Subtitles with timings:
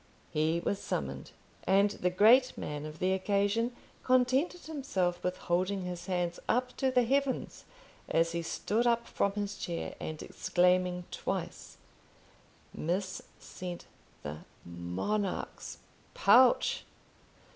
[0.31, 1.29] He was summoned;
[1.65, 6.89] and the great man of the occasion contented himself with holding his hands up to
[6.89, 7.65] the heavens
[8.09, 11.77] as he stood up from his chair, and exclaiming twice,
[12.73, 13.85] "Mis sent
[14.23, 15.77] the Monarch's
[16.15, 16.83] pouch!